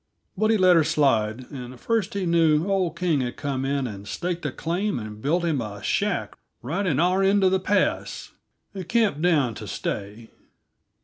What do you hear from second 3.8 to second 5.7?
and staked a claim and built him